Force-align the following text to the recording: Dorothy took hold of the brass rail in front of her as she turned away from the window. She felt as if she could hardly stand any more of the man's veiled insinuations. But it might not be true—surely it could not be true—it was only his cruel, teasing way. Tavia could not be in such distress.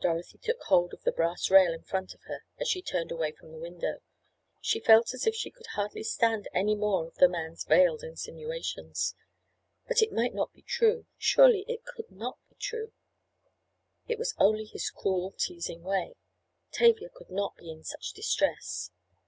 Dorothy 0.00 0.38
took 0.38 0.62
hold 0.66 0.92
of 0.94 1.02
the 1.02 1.10
brass 1.10 1.50
rail 1.50 1.72
in 1.74 1.82
front 1.82 2.14
of 2.14 2.22
her 2.28 2.44
as 2.60 2.68
she 2.68 2.80
turned 2.80 3.10
away 3.10 3.32
from 3.32 3.50
the 3.50 3.58
window. 3.58 4.02
She 4.60 4.78
felt 4.78 5.12
as 5.12 5.26
if 5.26 5.34
she 5.34 5.50
could 5.50 5.66
hardly 5.74 6.04
stand 6.04 6.46
any 6.54 6.76
more 6.76 7.08
of 7.08 7.16
the 7.16 7.28
man's 7.28 7.64
veiled 7.64 8.04
insinuations. 8.04 9.16
But 9.88 10.00
it 10.00 10.12
might 10.12 10.32
not 10.32 10.52
be 10.52 10.62
true—surely 10.62 11.64
it 11.66 11.84
could 11.84 12.08
not 12.08 12.38
be 12.48 12.54
true—it 12.60 12.92
was 14.16 14.32
only 14.38 14.64
his 14.64 14.90
cruel, 14.92 15.32
teasing 15.36 15.82
way. 15.82 16.14
Tavia 16.70 17.08
could 17.08 17.30
not 17.30 17.56
be 17.56 17.68
in 17.68 17.82
such 17.82 18.12
distress. 18.12 18.92